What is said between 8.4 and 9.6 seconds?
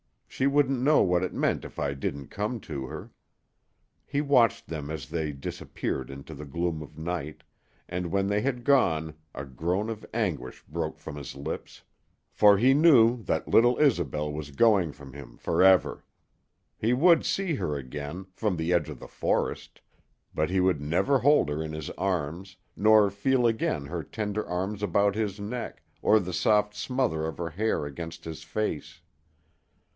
had gone a